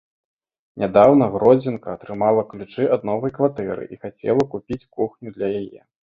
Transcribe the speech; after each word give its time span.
Нядаўна 0.83 1.25
гродзенка 1.33 1.91
атрымала 1.97 2.43
ключы 2.53 2.87
ад 2.95 3.05
новай 3.09 3.31
кватэры 3.35 3.85
і 3.97 3.99
хацела 4.05 4.47
купіць 4.55 4.79
кухню 5.01 5.35
для 5.37 5.51
яе. 5.61 5.81